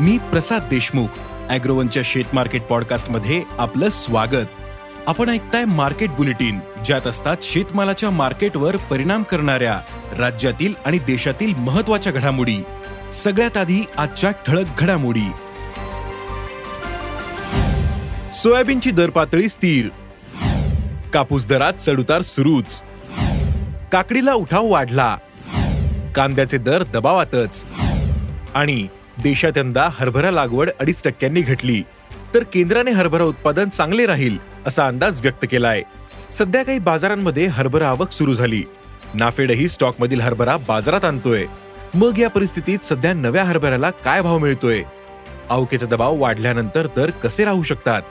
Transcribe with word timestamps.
मी 0.00 0.18
प्रसाद 0.18 0.62
देशमुख 0.62 1.06
अॅग्रोवनच्या 1.50 2.02
शेत 2.06 2.24
मार्केट 2.32 2.62
पॉडकास्टमध्ये 2.62 3.42
आपलं 3.58 3.88
स्वागत. 3.88 4.46
आपण 5.06 5.28
ऐकताय 5.28 5.64
मार्केट 5.64 6.10
बुलेटिन 6.10 6.60
ज्यात 6.84 7.06
असतात 7.06 7.36
शेतमालाच्या 7.42 8.10
मार्केटवर 8.10 8.76
परिणाम 8.76 9.22
करणाऱ्या 9.22 9.80
राज्यातील 10.18 10.74
आणि 10.86 10.98
देशातील 10.98 11.54
महत्त्वाच्या 11.54 12.12
घडामोडी. 12.12 12.56
सगळ्यात 13.12 13.56
आधी 13.56 13.86
आजच्या 13.96 14.30
ठळक 14.30 14.66
घडामोडी. 14.78 15.30
सोयाबीनची 18.32 18.90
दर 18.90 19.10
पातळी 19.10 19.48
स्थिर. 19.48 19.88
कापूस 21.14 21.46
दरात 21.46 21.72
चढउतार 21.72 22.22
सुरूच. 22.22 22.82
काकडीला 23.92 24.32
उठाव 24.32 24.66
वाढला. 24.66 25.16
कांद्याचे 26.16 26.58
दर 26.58 26.82
दबावातच. 26.82 27.66
आणि 28.54 28.86
देशात 29.22 29.58
यंदा 29.58 29.88
हरभरा 29.92 30.30
लागवड 30.30 30.70
अडीच 30.80 31.02
टक्क्यांनी 31.02 31.40
घटली. 31.40 31.82
तर 32.34 32.42
केंद्राने 32.42 32.90
हरभरा 32.90 33.24
उत्पादन 33.24 33.68
चांगले 33.68 34.06
राहील 34.06 34.38
असा 34.66 34.86
अंदाज 34.86 35.20
व्यक्त 35.20 35.46
केलाय. 35.50 35.82
सध्या 36.32 36.62
काही 36.62 36.78
बाजारांमध्ये 36.78 37.46
हरभरा 37.46 37.88
आवक 37.88 38.10
सुरू 38.10 38.34
झाली. 38.34 38.62
नाफेडही 39.14 39.68
स्टॉकमधील 39.68 40.20
हरभरा 40.20 40.56
बाजारात 40.56 41.04
आणतोय. 41.04 41.46
मग 41.94 42.18
या 42.18 42.30
परिस्थितीत 42.30 42.78
सध्या 42.78 43.12
नव्या 43.12 43.44
हरभऱ्याला 43.44 43.90
काय 43.90 44.22
भाव 44.22 44.38
मिळतोय? 44.38 44.82
अवकेचा 45.48 45.86
दबाव 45.86 46.16
वाढल्यानंतर 46.16 46.86
दर 46.96 47.10
कसे 47.10 47.44
राहू 47.44 47.62
शकतात? 47.62 48.02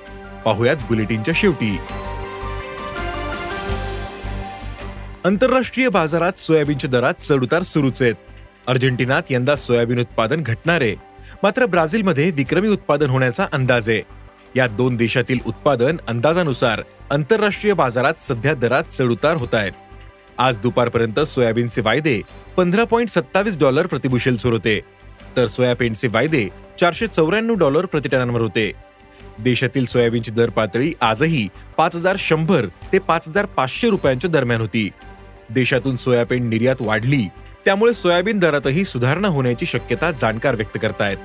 पाहुयात 0.45 0.75
बुलेटिनच्या 0.75 1.33
शेवटी. 1.37 1.77
आंतरराष्ट्रीय 5.25 5.89
बाजारात 5.89 6.39
सोयाबीनच्या 6.39 6.89
दरात 6.89 7.13
चढउतार 7.13 7.63
सुरूच 7.63 8.01
आहेत. 8.01 8.15
अर्जेंटिनात 8.67 9.21
यंदा 9.29 9.55
सोयाबीन 9.55 9.99
उत्पादन 9.99 10.41
घटणार 10.41 10.81
आहे. 10.81 10.95
मात्र 11.43 11.65
ब्राझीलमध्ये 11.65 12.31
विक्रमी 12.31 12.67
उत्पादन 12.67 13.09
होण्याचा 13.09 13.45
अंदाज 13.51 13.89
आहे. 13.89 14.01
या 14.55 14.67
दोन 14.67 14.95
देशातील 14.95 15.39
उत्पादन 15.45 15.97
अंदाजानुसार 16.07 16.81
आंतरराष्ट्रीय 17.11 17.73
बाजारात 17.73 18.13
सध्या 18.19 18.53
दरात 18.53 18.83
चढउतार 18.83 19.35
होत 19.35 19.55
आहेत. 19.55 19.71
आज 20.37 20.57
दुपारपर्यंत 20.57 21.19
सोयाबीनचे 21.19 21.81
वायदे 21.81 22.21
पंधरा 22.57 22.83
पॉईंट 22.83 23.09
सत्तावीस 23.09 23.57
डॉलर 23.59 23.87
प्रतिबुशेलवर 23.87 24.53
होते. 24.53 24.79
तर 25.37 25.47
सोयाबीनचे 25.47 26.07
वायदे 26.07 26.47
चारशे 26.79 27.07
चौऱ्याण्णव 27.07 27.53
डॉलर 27.53 27.85
प्रतिटनांवर 27.85 28.41
होते. 28.41 28.71
देशातील 29.39 29.85
सोयाबीनची 29.85 30.31
दर 30.31 30.49
पातळी 30.49 30.93
आजही 31.01 31.47
पाच 31.77 31.95
हजार 31.95 32.15
शंभर 32.19 32.65
ते 32.93 32.99
पाच 32.99 33.27
हजार 33.27 33.45
पाचशे 33.45 33.89
रुपयांच्या 33.89 34.29
दरम्यान 34.29 34.61
होती. 34.61 34.89
देशातून 35.49 35.95
सोयाबीन 35.95 36.49
निर्यात 36.49 36.75
वाढली 36.79 37.27
त्यामुळे 37.65 37.93
सोयाबीन 37.93 38.39
दरातही 38.39 38.85
सुधारणा 38.85 39.27
होण्याची 39.27 39.65
शक्यता 39.65 40.11
जाणकार 40.11 40.55
व्यक्त 40.55 40.77
करतायत. 40.81 41.17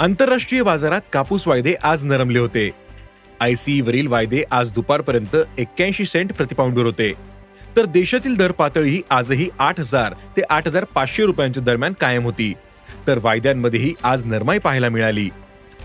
आंतरराष्ट्रीय 0.00 0.62
बाजारात 0.62 1.00
कापूस 1.12 1.48
वायदे 1.48 1.74
आज 1.82 2.04
नरमले 2.04 2.38
होते. 2.38 2.70
वरील 3.80 4.06
वायदे 4.06 4.42
आज 4.50 4.72
दुपारपर्यंत 4.72 5.36
एक्क्याऐंशी 5.58 6.04
सेंट 6.04 6.32
प्रतिपाऊंडवर 6.32 6.84
होते. 6.84 7.12
तर 7.76 7.84
देशातील 7.84 8.36
दर 8.36 8.52
पातळी 8.52 9.02
आजही 9.10 9.48
आठ 9.58 9.80
हजार 9.80 10.14
ते 10.36 10.42
आठ 10.50 10.66
हजार 10.66 10.84
पाचशे 10.84 11.22
रुपयांच्या 11.22 11.62
दरम्यान 11.62 11.92
कायम 12.00 12.24
होती. 12.24 12.54
तर 13.06 13.18
वायद्यांमध्येही 13.22 13.94
आज 14.02 14.24
नरमाई 14.24 14.58
पाहायला 14.58 14.88
मिळाली. 14.88 15.28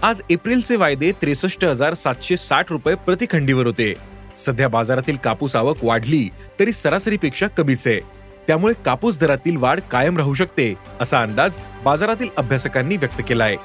आज 0.02 0.22
एप्रिलचे 0.30 0.76
वायदे 0.76 1.12
त्रेसष्ट 1.12 1.66
हजार 1.66 1.94
सातशे 1.94 2.38
साठ 2.38 2.72
रुपये 2.72 2.96
प्रतिखंडीवर 2.96 3.66
होते. 3.66 4.11
सध्या 4.42 4.68
बाजारातील 4.68 5.16
कापूस 5.16 5.56
आवक 5.56 5.84
वाढली 5.84 6.30
तरी 6.60 6.72
सरासरीपेक्षा 6.72 7.48
कमीच 7.48 7.88
आहे. 7.88 8.00
त्यामुळे 8.48 8.74
कापूस 8.86 9.20
दरातील 9.20 9.58
वाढ 9.58 9.80
कायम 9.92 10.18
राहू 10.18 10.34
शकते 10.34 10.74
असा 11.02 11.22
अंदाज 11.22 11.58
बाजारातील 11.86 12.30
अभ्यासकांनी 12.38 12.98
व्यक्त 12.98 13.22
केलाय. 13.28 13.56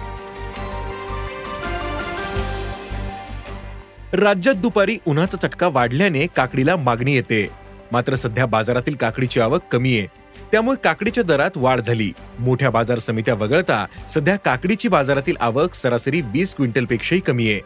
राज्यात 4.12 4.54
दुपारी 4.54 4.97
उन्हाचा 5.06 5.36
चटका 5.36 5.69
वाढल्याने 5.69 6.26
काकडीला 6.26 6.76
मागणी 6.76 7.15
येते. 7.15 7.48
मात्र 7.92 8.15
सध्या 8.15 8.47
बाजारातील 8.47 8.94
काकडीची 8.94 9.41
आवक 9.41 9.62
कमी 9.72 9.98
आहे. 9.98 10.06
त्यामुळे 10.53 10.82
काकडीच्या 10.84 11.25
दरात 11.25 11.50
वाढ 11.56 11.81
झाली. 11.81 12.12
मोठ्या 12.38 12.70
बाजार 12.70 12.98
समित्या 12.98 13.34
वगळता 13.34 13.84
सध्या 14.09 14.36
काकडीची 14.36 14.88
बाजारातील 14.88 15.36
आवक 15.41 15.75
सरासरी 15.75 16.20
वीस 16.20 16.54
क्विंटलपेक्षाही 16.54 17.20
कमी 17.20 17.50
आहे. 17.50 17.60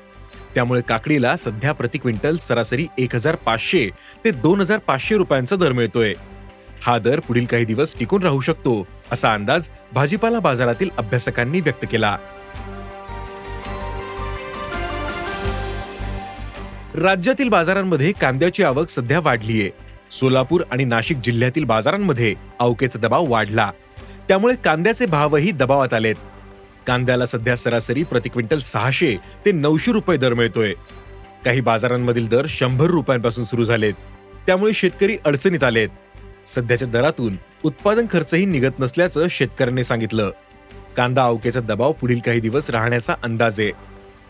त्यामुळे 0.55 0.81
काकडीला 0.81 1.37
सध्या 1.37 1.73
प्रति 1.73 1.99
क्विंटल 1.99 2.37
सरासरी 2.37 2.87
एक 2.99 3.15
हजार 3.15 3.37
पाचशे 3.37 3.91
ते 4.25 4.31
दोन 4.31 4.61
हजार 4.61 4.79
पाचशे 4.79 5.17
रुपयांचा 5.17 5.57
दर 5.57 5.73
मिळतोय. 5.73 6.15
हा 6.83 6.99
दर 6.99 7.21
पुढील 7.21 7.45
काही 7.45 7.65
दिवस 7.65 7.99
टिकून 7.99 8.23
राहू 8.23 8.41
शकतो 8.41 8.87
असा 9.13 9.35
अंदाज 9.35 9.69
भाजीपाला 9.93 10.39
बाजारातील 10.39 10.91
अभ्यासकांनी 10.99 11.61
व्यक्त 11.61 11.85
केला. 11.91 12.17
राज्यातील 16.95 17.49
बाजारांमध्ये 17.49 18.13
कांद्याची 18.13 18.63
आवक 18.63 18.89
सध्या 18.89 19.21
वाढलीये. 19.21 19.71
सोलापूर 20.11 20.63
आणि 20.73 20.85
नाशिक 20.85 21.17
जिल्ह्यातील 21.17 21.65
बाजारांमध्ये 21.65 22.35
अवकेचा 22.59 22.99
दबाव 22.99 23.25
वाढला. 23.29 23.71
त्यामुळे 24.29 24.55
कांद्याचे 24.65 25.07
भावही 25.07 25.51
दबावात 25.51 25.95
आलेत. 25.95 26.15
कांद्याला 26.91 27.27
सध्या 27.27 27.57
सरासरी 27.57 28.03
प्रति 28.03 28.29
क्विंटल 28.29 28.59
सहाशे 28.59 29.17
ते 29.45 29.53
नऊशे 29.53 29.93
रुपये 29.93 30.17
दर 30.17 30.35
मिळतोय. 30.35 30.73
काही 31.45 31.61
बाजारांमधील 31.61 32.29
दर 32.29 32.47
शंभर 32.49 32.87
रुपयांपासून 32.87 33.45
सुरू 33.45 33.65
झालेत. 33.65 33.95
त्यामुळे 34.47 34.73
शेतकरी 34.73 35.17
अडचणीत 35.25 35.65
आलेत. 35.65 35.89
सध्याच्या 36.47 36.89
दरातून 36.89 37.37
उत्पादन 37.65 38.07
खर्चही 38.13 38.45
निघत 38.45 38.79
नसल्याचं 38.79 39.27
शेतकऱ्यांनी 39.31 39.85
सांगितलं. 39.85 40.31
कांदा 40.97 41.23
अवकेचा 41.23 41.61
दबाव 41.61 41.93
पुढील 41.93 42.19
काही 42.19 42.41
दिवस 42.41 42.71
राहण्याचा 42.71 43.15
अंदाज. 43.23 43.61
आहे 43.61 43.71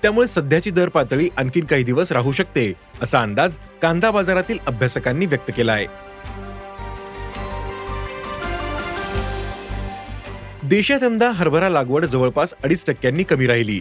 त्यामुळे 0.02 0.28
सध्याची 0.28 0.70
दर 0.70 0.88
पातळी 0.88 1.28
आणखीन 1.36 1.64
काही 1.64 1.84
दिवस 1.84 2.12
राहू 2.12 2.32
शकते 2.32 2.72
असा 3.02 3.22
अंदाज 3.22 3.56
कांदा 3.82 4.10
बाजारातील 4.10 4.58
अभ्यासकांनी 4.66 5.26
व्यक्त 5.26 5.50
केला 5.56 5.72
आहे 5.72 5.86
देशात 10.70 11.02
यंदा 11.02 11.30
हरभरा 11.30 11.68
लागवड 11.68 12.04
जवळपास 12.04 12.54
अडीच 12.64 12.84
टक्क्यांनी 12.86 13.22
कमी 13.22 13.46
राहिली. 13.46 13.80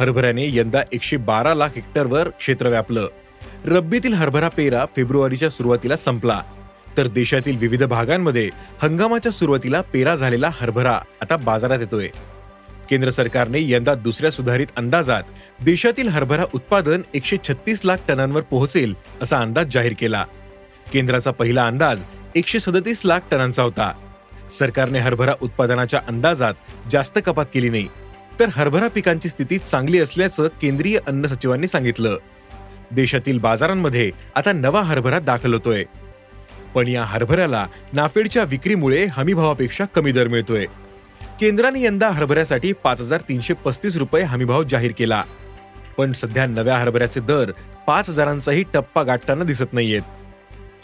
हरभऱ्याने 0.00 0.56
यंदा 0.56 0.82
एकशे 0.92 1.16
बारा 1.16 1.54
लाख 1.54 1.68
हेक्टरवर 1.68 2.28
क्षेत्र 2.28 2.68
व्यापलं. 2.68 3.08
रब्बीतील 3.64 4.14
हरभरा 4.14 4.48
पेरा 4.48 4.84
फेब्रुवारीच्या 4.96 5.50
सुरुवातीला 5.50 5.96
संपला. 5.96 6.40
तर 6.96 7.06
देशातील 7.06 7.56
विविध 7.56 7.82
भागांमध्ये 7.82 8.50
हंगामाच्या 8.82 9.32
सुरुवातीला 9.32 9.80
पेरा 9.80 10.16
झालेला 10.16 10.50
हरभरा 10.52 11.00
आता 11.22 11.36
बाजारात 11.36 11.78
येतोय. 11.80 12.08
केंद्र 12.90 13.10
सरकारने 13.10 13.58
यंदा 13.60 13.94
दुसऱ्या 13.94 14.30
सुधारित 14.30 14.66
अंदाजात 14.76 15.22
देशातील 15.64 16.08
हरभरा 16.08 16.44
उत्पादन 16.54 17.02
एकशे 17.14 17.36
छत्तीस 17.48 17.80
लाख 17.84 17.96
टनांवर 18.08 18.40
पोहोचेल 18.40 18.94
असा 19.22 19.38
अंदाज 19.38 19.66
जाहीर 19.72 19.92
केला. 19.98 20.24
केंद्राचा 20.92 21.30
पहिला 21.30 21.66
अंदाज 21.66 22.02
एकशे 22.34 22.60
सदतीस 22.60 23.02
लाख 23.04 23.20
टनांचा 23.30 23.62
होता. 23.62 24.03
सरकारने 24.50 24.98
हरभरा 24.98 25.32
उत्पादनाच्या 25.42 26.00
अंदाजात 26.08 26.54
जास्त 26.90 27.18
कपात 27.26 27.46
केली 27.54 27.68
नाही. 27.68 27.88
तर 28.40 28.46
हरभरा 28.52 28.88
पिकांची 28.88 29.28
स्थिती 29.28 29.58
चांगली 29.58 29.98
असल्याचं 29.98 30.46
केंद्रीय 30.46 30.98
अन्न 31.06 31.26
सचिवांनी 31.26 31.68
सांगितलं. 31.68 32.18
देशातील 32.90 33.38
बाजारांमध्ये 33.38 34.10
आता 34.34 34.52
नवा 34.52 34.82
हरभरा 34.82 35.18
दाखल 35.18 35.54
होतोय. 35.54 35.84
पण 36.74 36.88
या 36.88 37.04
हरभऱ्याला 37.04 37.66
नाफेडच्या 37.92 38.42
विक्रीमुळे 38.42 39.04
हमीभावापेक्षा 39.04 39.84
कमी 39.84 40.12
दर 40.12 40.28
मिळतोय. 40.28 40.66
केंद्राने 41.40 41.82
यंदा 41.82 42.08
हरभऱ्यासाठी 42.08 42.72
पाच 42.72 43.00
हजार 43.00 43.20
तीनशे 43.20 43.54
पस्तीस 43.54 43.96
रुपये 43.96 44.22
हमीभाव 44.22 44.62
जाहीर 44.62 44.92
केला. 44.98 45.24
पण 45.96 46.12
सध्या 46.12 46.46
नव्या 46.46 46.78
हरभऱ्याचे 46.78 47.20
दर 47.20 47.52
पाच 47.86 48.08
हजारांचाही 48.08 48.64
टप्पा 48.74 49.02
गाठताना 49.02 49.44
दिसत 49.44 49.72
नाहीयेत. 49.72 50.02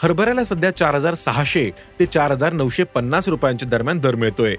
हरभऱ्याला 0.02 0.44
सध्या 0.44 0.70
चार 0.70 0.94
हजार 0.94 1.14
सहाशे 1.14 1.70
ते 2.00 2.06
चार 2.06 2.30
हजार 2.30 2.52
नऊशे 2.52 2.84
पन्नास 2.84 3.28
रुपयांच्या 3.28 3.68
दरम्यान 3.68 3.98
दर 3.98 4.14
मिळतोय. 4.14 4.56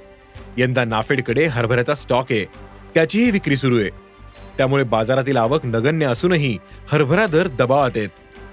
यंदा 0.58 0.84
नाफेडकडे 0.86 1.46
हरभऱ्याचा 1.46 1.96
स्टॉक 1.96 2.26
आहे. 2.32 2.46
त्याचीही 2.94 3.32
विक्री 3.32 3.58
सुरू 3.58 3.80
आहे. 3.80 3.90
त्यामुळे 4.58 4.84
बाजारातील 4.84 5.38
आवक 5.38 5.66
नगण्य 5.66 6.06
असूनही 6.06 6.58
हरभरा 6.92 7.26
दर 7.26 7.48
दबावात 7.48 7.92
आहेत. 7.96 8.10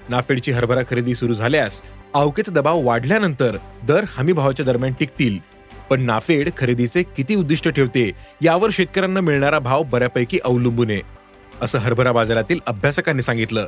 नाफेडची 0.09 0.51
हरभरा 0.51 0.81
खरेदी 0.89 1.15
सुरू 1.15 1.33
झाल्यास 1.33 1.81
आवकेचा 2.13 2.51
दबाव 2.51 2.81
वाढल्यानंतर 2.81 3.57
दर 3.83 4.05
हमी 4.09 4.33
भावाच्या 4.33 4.65
दरम्यान 4.65 4.93
टिकतील. 4.99 5.37
पण 5.89 6.01
नाफेड 6.01 6.49
खरेदीचे 6.57 7.03
किती 7.03 7.35
उद्दिष्ट 7.35 7.69
ठेवते 7.69 8.11
यावर 8.41 8.69
शेतकऱ्यांना 8.73 9.21
मिळणारा 9.21 9.59
भाव 9.59 9.83
बऱ्यापैकी 9.83 10.39
अवलंबून 10.45 10.89
आहे. 10.89 11.01
असं 11.61 11.77
हरभरा 11.77 12.11
बाजारातील 12.11 12.59
अभ्यासकांनी 12.67 13.21
सांगितलं. 13.21 13.67